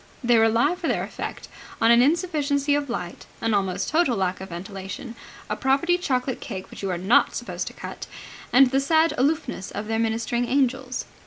They 0.23 0.39
rely 0.39 0.73
for 0.73 0.87
their 0.87 1.03
effect 1.03 1.47
on 1.79 1.91
an 1.91 2.01
insufficiency 2.01 2.73
of 2.73 2.89
light, 2.89 3.27
an 3.39 3.53
almost 3.53 3.89
total 3.89 4.17
lack 4.17 4.41
of 4.41 4.49
ventilation, 4.49 5.13
a 5.47 5.55
property 5.55 5.99
chocolate 5.99 6.41
cake 6.41 6.71
which 6.71 6.81
you 6.81 6.89
are 6.89 6.97
not 6.97 7.35
supposed 7.35 7.67
to 7.67 7.73
cut, 7.73 8.07
and 8.51 8.71
the 8.71 8.79
sad 8.79 9.13
aloofness 9.15 9.69
of 9.69 9.85
their 9.87 9.99
ministering 9.99 10.47
angels. 10.47 11.05